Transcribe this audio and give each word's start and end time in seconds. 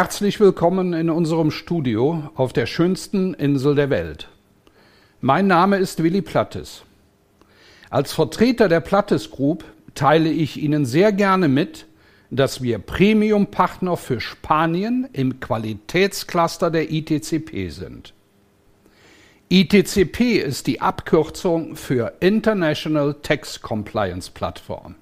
Herzlich 0.00 0.38
willkommen 0.38 0.92
in 0.92 1.10
unserem 1.10 1.50
Studio 1.50 2.30
auf 2.36 2.52
der 2.52 2.66
schönsten 2.66 3.34
Insel 3.34 3.74
der 3.74 3.90
Welt. 3.90 4.28
Mein 5.20 5.48
Name 5.48 5.78
ist 5.78 6.04
Willy 6.04 6.22
Plattes. 6.22 6.84
Als 7.90 8.12
Vertreter 8.12 8.68
der 8.68 8.78
Plattes 8.78 9.28
Group 9.32 9.64
teile 9.96 10.30
ich 10.30 10.56
Ihnen 10.56 10.86
sehr 10.86 11.10
gerne 11.10 11.48
mit, 11.48 11.86
dass 12.30 12.62
wir 12.62 12.78
Premium-Partner 12.78 13.96
für 13.96 14.20
Spanien 14.20 15.08
im 15.14 15.40
Qualitätscluster 15.40 16.70
der 16.70 16.92
ITCP 16.92 17.68
sind. 17.68 18.14
ITCP 19.48 20.36
ist 20.38 20.68
die 20.68 20.80
Abkürzung 20.80 21.74
für 21.74 22.12
International 22.20 23.16
Tax 23.20 23.60
Compliance 23.60 24.30
Platform. 24.30 24.94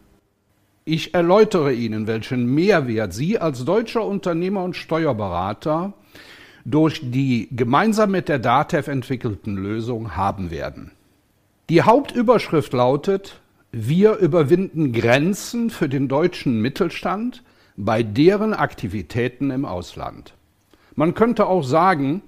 Ich 0.88 1.14
erläutere 1.14 1.72
Ihnen, 1.72 2.06
welchen 2.06 2.46
Mehrwert 2.46 3.12
Sie 3.12 3.40
als 3.40 3.64
deutscher 3.64 4.04
Unternehmer 4.04 4.62
und 4.62 4.76
Steuerberater 4.76 5.94
durch 6.64 7.00
die 7.02 7.48
gemeinsam 7.50 8.12
mit 8.12 8.28
der 8.28 8.38
DATEV 8.38 8.86
entwickelten 8.86 9.56
Lösung 9.56 10.14
haben 10.14 10.52
werden. 10.52 10.92
Die 11.70 11.82
Hauptüberschrift 11.82 12.72
lautet, 12.72 13.40
wir 13.72 14.18
überwinden 14.18 14.92
Grenzen 14.92 15.70
für 15.70 15.88
den 15.88 16.06
deutschen 16.06 16.62
Mittelstand 16.62 17.42
bei 17.76 18.04
deren 18.04 18.54
Aktivitäten 18.54 19.50
im 19.50 19.64
Ausland. 19.64 20.34
Man 20.94 21.14
könnte 21.14 21.46
auch 21.46 21.64
sagen, 21.64 22.22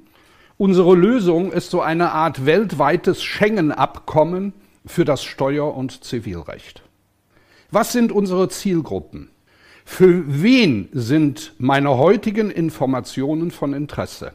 unsere 0.57 0.97
Lösung 0.97 1.53
ist 1.53 1.71
so 1.71 1.81
eine 1.81 2.11
Art 2.11 2.45
weltweites 2.45 3.23
Schengen-Abkommen 3.23 4.53
für 4.85 5.05
das 5.05 5.23
Steuer- 5.23 5.77
und 5.77 6.03
Zivilrecht. 6.03 6.83
Was 7.71 7.93
sind 7.93 8.13
unsere 8.13 8.49
Zielgruppen? 8.49 9.31
Für 9.85 10.25
wen 10.27 10.89
sind 10.93 11.55
meine 11.59 11.97
heutigen 11.99 12.51
Informationen 12.51 13.51
von 13.51 13.75
Interesse? 13.75 14.33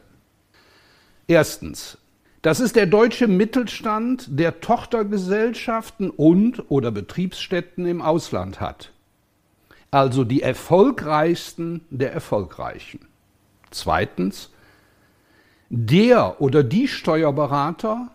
Erstens, 1.26 1.98
das 2.42 2.60
ist 2.60 2.76
der 2.76 2.86
deutsche 2.86 3.26
Mittelstand, 3.26 4.38
der 4.38 4.60
Tochtergesellschaften 4.60 6.10
und 6.10 6.70
oder 6.70 6.90
Betriebsstätten 6.90 7.86
im 7.86 8.02
Ausland 8.02 8.60
hat. 8.60 8.92
Also 9.90 10.24
die 10.24 10.42
erfolgreichsten 10.42 11.80
der 11.90 12.12
Erfolgreichen. 12.12 13.06
Zweitens, 13.70 14.50
der 15.70 16.40
oder 16.40 16.62
die 16.62 16.86
Steuerberater, 16.86 18.10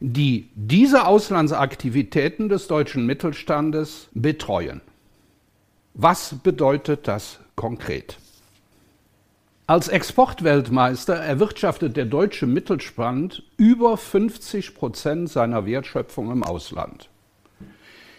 die 0.00 0.50
diese 0.54 1.06
Auslandsaktivitäten 1.06 2.48
des 2.48 2.68
deutschen 2.68 3.06
Mittelstandes 3.06 4.08
betreuen. 4.12 4.80
Was 5.94 6.36
bedeutet 6.42 7.08
das 7.08 7.40
konkret? 7.56 8.18
Als 9.66 9.88
Exportweltmeister 9.88 11.14
erwirtschaftet 11.14 11.96
der 11.96 12.06
deutsche 12.06 12.46
Mittelstand 12.46 13.42
über 13.58 13.96
50 13.96 14.74
Prozent 14.74 15.28
seiner 15.28 15.66
Wertschöpfung 15.66 16.30
im 16.30 16.42
Ausland. 16.42 17.10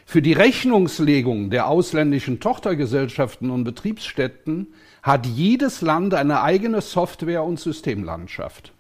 Für 0.06 0.22
die 0.22 0.34
Rechnungslegung 0.34 1.50
der 1.50 1.68
ausländischen 1.68 2.40
Tochtergesellschaften 2.40 3.50
und 3.50 3.64
Betriebsstätten 3.64 4.68
hat 5.02 5.26
jedes 5.26 5.82
Land 5.82 6.14
eine 6.14 6.42
eigene 6.42 6.82
Software- 6.82 7.44
und 7.44 7.60
Systemlandschaft. 7.60 8.74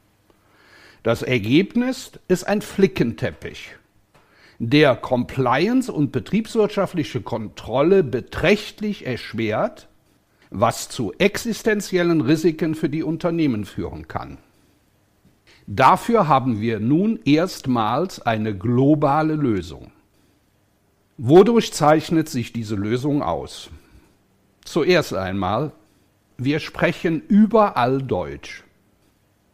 Das 1.03 1.21
Ergebnis 1.21 2.11
ist 2.27 2.43
ein 2.45 2.61
Flickenteppich, 2.61 3.75
der 4.59 4.95
Compliance 4.97 5.91
und 5.91 6.11
betriebswirtschaftliche 6.11 7.21
Kontrolle 7.21 8.03
beträchtlich 8.03 9.05
erschwert, 9.05 9.87
was 10.49 10.89
zu 10.89 11.13
existenziellen 11.17 12.21
Risiken 12.21 12.75
für 12.75 12.89
die 12.89 13.03
Unternehmen 13.03 13.63
führen 13.65 14.07
kann. 14.07 14.39
Dafür 15.67 16.27
haben 16.27 16.59
wir 16.59 16.79
nun 16.79 17.19
erstmals 17.23 18.19
eine 18.21 18.57
globale 18.57 19.35
Lösung. 19.35 19.91
Wodurch 21.17 21.71
zeichnet 21.71 22.27
sich 22.27 22.51
diese 22.51 22.75
Lösung 22.75 23.21
aus? 23.21 23.69
Zuerst 24.65 25.13
einmal, 25.13 25.71
wir 26.37 26.59
sprechen 26.59 27.21
überall 27.27 28.01
Deutsch. 28.01 28.63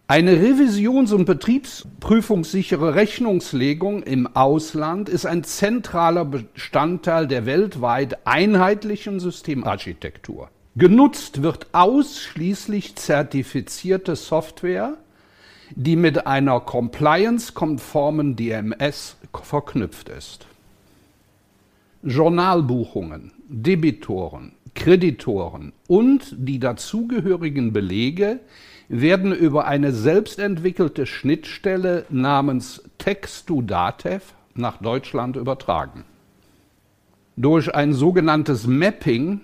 Eine 0.08 0.34
revisions- 0.34 1.12
und 1.12 1.26
betriebsprüfungssichere 1.26 2.94
Rechnungslegung 2.94 4.04
im 4.04 4.28
Ausland 4.36 5.10
ist 5.10 5.26
ein 5.26 5.44
zentraler 5.44 6.26
Bestandteil 6.26 7.26
der 7.26 7.48
weltweit 7.48 8.20
einheitlichen 8.28 9.20
Systemarchitektur. 9.20 10.52
Genutzt 10.76 11.42
wird 11.42 11.68
ausschließlich 11.72 12.96
zertifizierte 12.98 14.16
Software, 14.16 14.96
die 15.72 15.96
mit 15.96 16.28
einer 16.28 16.60
compliance-konformen 16.60 18.36
DMS 18.36 19.18
verknüpft 19.42 20.10
ist. 20.10 20.46
Journalbuchungen, 22.04 23.32
Debitoren, 23.48 24.52
Kreditoren 24.76 25.74
und 25.88 26.36
die 26.38 26.60
dazugehörigen 26.60 27.74
Belege 27.74 28.42
werden 28.88 29.34
über 29.34 29.66
eine 29.66 29.92
selbstentwickelte 29.92 31.06
Schnittstelle 31.06 32.06
namens 32.10 32.84
Text-to-Datev 32.98 34.34
nach 34.54 34.78
Deutschland 34.78 35.36
übertragen. 35.36 36.04
Durch 37.36 37.74
ein 37.74 37.94
sogenanntes 37.94 38.68
Mapping 38.68 39.42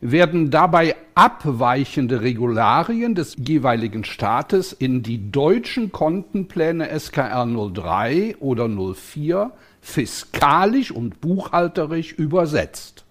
werden 0.00 0.50
dabei 0.50 0.96
abweichende 1.14 2.22
Regularien 2.22 3.14
des 3.14 3.36
jeweiligen 3.38 4.04
Staates 4.04 4.72
in 4.72 5.02
die 5.02 5.30
deutschen 5.30 5.92
Kontenpläne 5.92 6.88
SKR 6.98 7.46
03 7.46 8.36
oder 8.38 8.68
04 8.68 9.50
fiskalisch 9.80 10.90
und 10.90 11.20
buchhalterisch 11.20 12.12
übersetzt. 12.12 13.04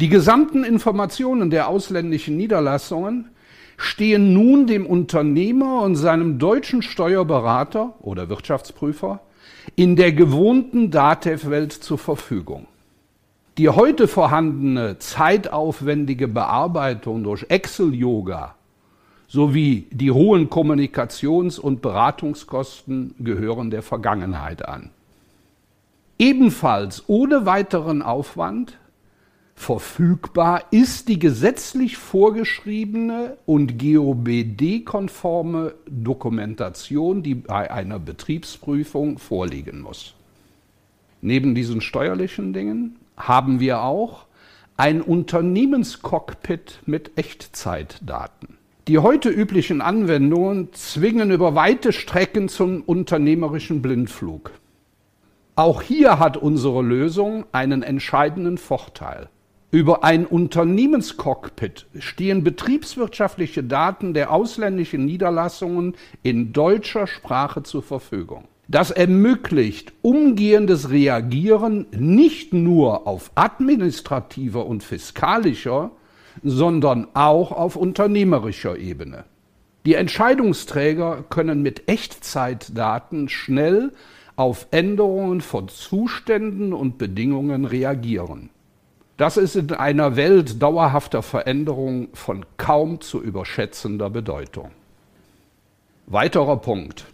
Die 0.00 0.08
gesamten 0.08 0.64
Informationen 0.64 1.50
der 1.50 1.68
ausländischen 1.68 2.36
Niederlassungen 2.36 3.30
stehen 3.76 4.32
nun 4.32 4.66
dem 4.66 4.86
Unternehmer 4.86 5.82
und 5.82 5.96
seinem 5.96 6.38
deutschen 6.38 6.82
Steuerberater 6.82 7.94
oder 8.00 8.28
Wirtschaftsprüfer 8.28 9.20
in 9.76 9.96
der 9.96 10.12
gewohnten 10.12 10.90
DATEV-Welt 10.90 11.72
zur 11.72 11.98
Verfügung. 11.98 12.66
Die 13.56 13.68
heute 13.68 14.08
vorhandene 14.08 14.98
zeitaufwendige 14.98 16.26
Bearbeitung 16.28 17.22
durch 17.22 17.46
Excel-Yoga 17.48 18.56
sowie 19.28 19.86
die 19.90 20.10
hohen 20.10 20.50
Kommunikations- 20.50 21.58
und 21.58 21.80
Beratungskosten 21.80 23.14
gehören 23.18 23.70
der 23.70 23.82
Vergangenheit 23.82 24.68
an. 24.68 24.90
Ebenfalls 26.18 27.04
ohne 27.08 27.46
weiteren 27.46 28.02
Aufwand 28.02 28.78
verfügbar 29.54 30.64
ist 30.70 31.08
die 31.08 31.18
gesetzlich 31.18 31.96
vorgeschriebene 31.96 33.38
und 33.46 33.78
GOBD-konforme 33.78 35.74
Dokumentation, 35.86 37.22
die 37.22 37.34
bei 37.34 37.70
einer 37.70 37.98
Betriebsprüfung 37.98 39.18
vorliegen 39.18 39.80
muss. 39.80 40.14
Neben 41.22 41.54
diesen 41.54 41.80
steuerlichen 41.80 42.52
Dingen 42.52 42.96
haben 43.16 43.60
wir 43.60 43.82
auch 43.82 44.26
ein 44.76 45.00
Unternehmenscockpit 45.00 46.80
mit 46.84 47.16
Echtzeitdaten. 47.16 48.58
Die 48.88 48.98
heute 48.98 49.30
üblichen 49.30 49.80
Anwendungen 49.80 50.72
zwingen 50.74 51.30
über 51.30 51.54
weite 51.54 51.92
Strecken 51.92 52.50
zum 52.50 52.82
unternehmerischen 52.82 53.80
Blindflug. 53.80 54.50
Auch 55.56 55.80
hier 55.80 56.18
hat 56.18 56.36
unsere 56.36 56.82
Lösung 56.82 57.46
einen 57.52 57.82
entscheidenden 57.82 58.58
Vorteil. 58.58 59.28
Über 59.74 60.04
ein 60.04 60.24
Unternehmenscockpit 60.24 61.86
stehen 61.98 62.44
betriebswirtschaftliche 62.44 63.64
Daten 63.64 64.14
der 64.14 64.30
ausländischen 64.30 65.04
Niederlassungen 65.04 65.96
in 66.22 66.52
deutscher 66.52 67.08
Sprache 67.08 67.64
zur 67.64 67.82
Verfügung. 67.82 68.44
Das 68.68 68.92
ermöglicht 68.92 69.92
umgehendes 70.00 70.90
Reagieren 70.90 71.86
nicht 71.90 72.52
nur 72.52 73.08
auf 73.08 73.32
administrativer 73.34 74.64
und 74.64 74.84
fiskalischer, 74.84 75.90
sondern 76.44 77.08
auch 77.14 77.50
auf 77.50 77.74
unternehmerischer 77.74 78.78
Ebene. 78.78 79.24
Die 79.86 79.94
Entscheidungsträger 79.94 81.24
können 81.30 81.62
mit 81.62 81.88
Echtzeitdaten 81.88 83.28
schnell 83.28 83.92
auf 84.36 84.68
Änderungen 84.70 85.40
von 85.40 85.66
Zuständen 85.66 86.72
und 86.72 86.96
Bedingungen 86.96 87.64
reagieren. 87.64 88.50
Das 89.16 89.36
ist 89.36 89.54
in 89.54 89.72
einer 89.72 90.16
Welt 90.16 90.60
dauerhafter 90.60 91.22
Veränderung 91.22 92.08
von 92.14 92.44
kaum 92.56 93.00
zu 93.00 93.22
überschätzender 93.22 94.10
Bedeutung. 94.10 94.70
Weiterer 96.06 96.56
Punkt. 96.56 97.06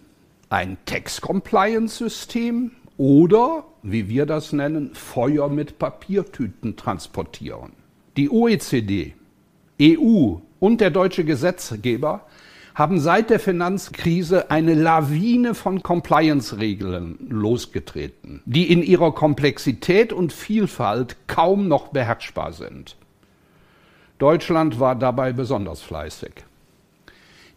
Ein 0.48 0.78
Tax-Compliance-System 0.86 2.72
oder, 2.96 3.64
wie 3.82 4.08
wir 4.08 4.24
das 4.26 4.52
nennen, 4.52 4.94
Feuer 4.94 5.48
mit 5.48 5.78
Papiertüten 5.78 6.76
transportieren. 6.76 7.72
Die 8.16 8.30
OECD, 8.30 9.14
EU, 9.80 10.36
und 10.58 10.80
der 10.80 10.90
deutsche 10.90 11.24
Gesetzgeber 11.24 12.26
haben 12.80 12.98
seit 12.98 13.28
der 13.28 13.40
Finanzkrise 13.40 14.50
eine 14.50 14.72
Lawine 14.72 15.54
von 15.54 15.82
Compliance-Regeln 15.82 17.18
losgetreten, 17.28 18.40
die 18.46 18.72
in 18.72 18.82
ihrer 18.82 19.12
Komplexität 19.12 20.14
und 20.14 20.32
Vielfalt 20.32 21.18
kaum 21.26 21.68
noch 21.68 21.88
beherrschbar 21.88 22.54
sind. 22.54 22.96
Deutschland 24.16 24.80
war 24.80 24.96
dabei 24.96 25.34
besonders 25.34 25.82
fleißig. 25.82 26.32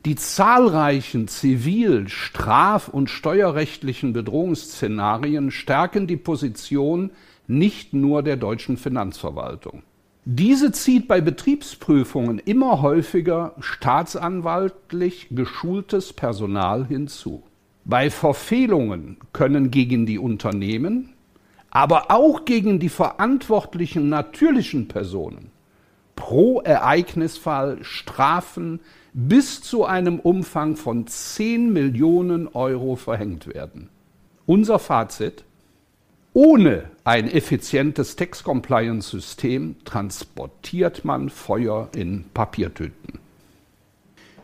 Die 0.03 0.15
zahlreichen 0.15 1.29
zivil-, 1.29 2.09
straf- 2.09 2.89
und 2.89 3.09
steuerrechtlichen 3.09 4.11
Bedrohungsszenarien 4.11 5.51
stärken 5.51 6.05
die 6.05 6.17
Position 6.17 7.11
nicht 7.47 7.93
nur 7.93 8.23
der 8.23 8.35
deutschen 8.35 8.75
Finanzverwaltung. 8.75 9.83
Diese 10.25 10.71
zieht 10.71 11.07
bei 11.09 11.19
Betriebsprüfungen 11.19 12.39
immer 12.39 12.81
häufiger 12.81 13.55
staatsanwaltlich 13.59 15.27
geschultes 15.31 16.13
Personal 16.13 16.85
hinzu. 16.87 17.43
Bei 17.83 18.09
Verfehlungen 18.09 19.17
können 19.33 19.69
gegen 19.69 20.05
die 20.05 20.19
Unternehmen, 20.19 21.09
aber 21.71 22.09
auch 22.09 22.45
gegen 22.45 22.79
die 22.79 22.89
verantwortlichen 22.89 24.07
natürlichen 24.07 24.87
Personen 24.87 25.51
pro 26.15 26.61
Ereignisfall 26.61 27.83
Strafen 27.83 28.79
bis 29.13 29.61
zu 29.61 29.83
einem 29.83 30.19
Umfang 30.19 30.77
von 30.77 31.05
10 31.05 31.73
Millionen 31.73 32.47
Euro 32.47 32.95
verhängt 32.95 33.47
werden. 33.47 33.89
Unser 34.45 34.79
Fazit, 34.79 35.43
ohne 36.33 36.85
ein 37.03 37.29
effizientes 37.29 38.15
Tax-Compliance-System 38.15 39.75
transportiert 39.85 41.05
man 41.05 41.29
Feuer 41.29 41.89
in 41.95 42.25
Papiertüten. 42.33 43.19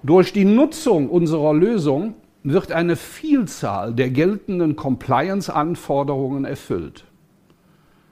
Durch 0.03 0.31
die 0.31 0.45
Nutzung 0.45 1.09
unserer 1.09 1.53
Lösung 1.53 2.15
wird 2.43 2.71
eine 2.71 2.95
Vielzahl 2.95 3.93
der 3.93 4.09
geltenden 4.11 4.75
Compliance-Anforderungen 4.75 6.45
erfüllt. 6.45 7.05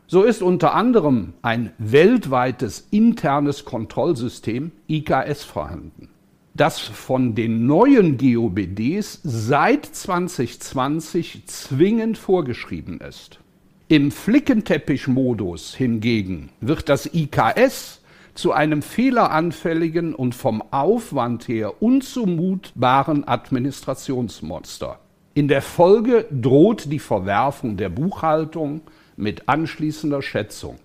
So 0.08 0.24
ist 0.24 0.42
unter 0.42 0.74
anderem 0.74 1.34
ein 1.42 1.72
weltweites 1.78 2.88
internes 2.92 3.66
Kontrollsystem 3.66 4.72
IKS 4.88 5.44
vorhanden 5.44 6.10
das 6.58 6.80
von 6.80 7.36
den 7.36 7.68
neuen 7.68 8.18
GOBDs 8.18 9.20
seit 9.24 9.86
2020 9.86 11.46
zwingend 11.46 12.18
vorgeschrieben 12.18 13.00
ist. 13.00 13.40
Im 13.90 14.12
Flickenteppich-Modus 14.12 15.74
hingegen 15.74 16.50
wird 16.60 16.90
das 16.90 17.10
IKS 17.14 18.02
zu 18.34 18.52
einem 18.52 18.82
fehleranfälligen 18.82 20.14
und 20.14 20.36
vom 20.36 20.62
Aufwand 20.74 21.48
her 21.48 21.82
unzumutbaren 21.82 23.26
Administrationsmonster. 23.26 25.00
In 25.36 25.48
der 25.48 25.62
Folge 25.62 26.26
droht 26.30 26.92
die 26.92 27.00
Verwerfung 27.00 27.78
der 27.78 27.88
Buchhaltung 27.88 28.82
mit 29.16 29.48
anschließender 29.48 30.22
Schätzung. 30.22 30.80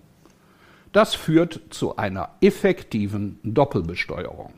Das 0.93 1.13
führt 1.13 1.59
zu 1.71 1.97
einer 1.97 2.29
effektiven 2.39 3.37
Doppelbesteuerung. 3.43 4.53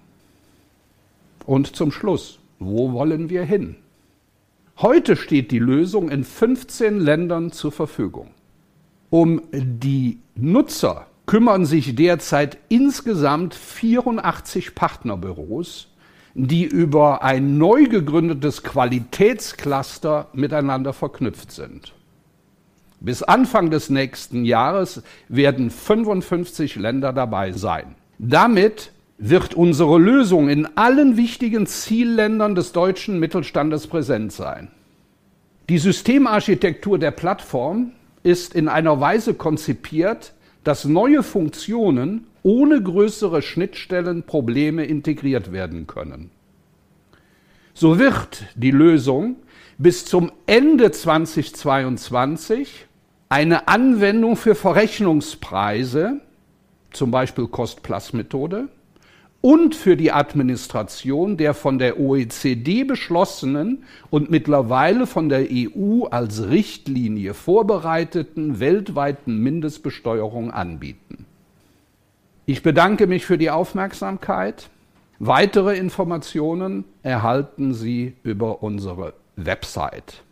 Und 1.47 1.75
zum 1.75 1.91
Schluss, 1.91 2.37
wo 2.59 2.93
wollen 2.93 3.31
wir 3.31 3.41
hin? 3.41 3.77
Heute 4.77 5.15
steht 5.15 5.51
die 5.51 5.59
Lösung 5.59 6.09
in 6.09 6.25
15 6.25 6.99
Ländern 6.99 7.53
zur 7.53 7.71
Verfügung. 7.71 8.31
Um 9.09 9.41
die 9.53 10.19
Nutzer 10.35 11.07
kümmern 11.25 11.65
sich 11.65 11.95
derzeit 11.95 12.57
insgesamt 12.67 13.55
84 13.55 14.75
Partnerbüros, 14.75 15.87
die 16.33 16.65
über 16.65 17.23
ein 17.23 17.57
neu 17.57 17.85
gegründetes 17.85 18.63
Qualitätscluster 18.63 20.27
miteinander 20.33 20.91
verknüpft 20.91 21.53
sind. 21.53 21.93
Bis 22.99 23.23
Anfang 23.23 23.69
des 23.69 23.89
nächsten 23.89 24.43
Jahres 24.43 25.03
werden 25.29 25.69
55 25.69 26.75
Länder 26.75 27.13
dabei 27.13 27.53
sein. 27.53 27.95
Damit 28.19 28.91
wird 29.17 29.53
unsere 29.53 29.97
Lösung 29.97 30.49
in 30.49 30.65
allen 30.77 31.17
wichtigen 31.17 31.67
Zielländern 31.67 32.55
des 32.55 32.71
deutschen 32.71 33.19
Mittelstandes 33.19 33.87
präsent 33.87 34.31
sein. 34.33 34.69
Die 35.69 35.77
Systemarchitektur 35.77 36.99
der 36.99 37.11
Plattform 37.11 37.91
ist 38.23 38.53
in 38.55 38.67
einer 38.67 38.99
Weise 38.99 39.33
konzipiert, 39.33 40.33
dass 40.63 40.85
neue 40.85 41.23
Funktionen 41.23 42.27
ohne 42.43 42.81
größere 42.81 43.41
Schnittstellenprobleme 43.41 44.85
integriert 44.85 45.51
werden 45.51 45.87
können. 45.87 46.29
So 47.73 47.99
wird 47.99 48.45
die 48.55 48.71
Lösung 48.71 49.37
bis 49.77 50.05
zum 50.05 50.31
Ende 50.45 50.91
2022 50.91 52.85
eine 53.29 53.67
Anwendung 53.67 54.35
für 54.35 54.55
Verrechnungspreise, 54.55 56.21
zum 56.91 57.11
Beispiel 57.11 57.47
Cost-Plus-Methode, 57.47 58.69
und 59.45 59.75
für 59.75 59.95
die 59.95 60.11
Administration 60.11 61.37
der 61.37 61.53
von 61.53 61.77
der 61.77 61.99
OECD 61.99 62.83
beschlossenen 62.83 63.83
und 64.09 64.31
mittlerweile 64.31 65.05
von 65.05 65.29
der 65.29 65.45
EU 65.51 66.05
als 66.05 66.49
Richtlinie 66.49 67.35
vorbereiteten 67.35 68.59
weltweiten 68.59 69.37
Mindestbesteuerung 69.37 70.49
anbieten. 70.49 71.27
Ich 72.47 72.63
bedanke 72.63 73.05
mich 73.05 73.27
für 73.27 73.37
die 73.37 73.51
Aufmerksamkeit. 73.51 74.71
Weitere 75.19 75.77
Informationen 75.77 76.83
erhalten 77.03 77.75
Sie 77.75 78.15
über 78.23 78.63
unsere 78.63 79.13
Website. 79.35 80.23